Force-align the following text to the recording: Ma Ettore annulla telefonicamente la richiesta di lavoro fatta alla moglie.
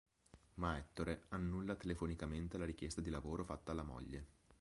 Ma 0.55 0.79
Ettore 0.79 1.25
annulla 1.29 1.75
telefonicamente 1.75 2.57
la 2.57 2.65
richiesta 2.65 3.01
di 3.01 3.11
lavoro 3.11 3.43
fatta 3.45 3.71
alla 3.71 3.83
moglie. 3.83 4.25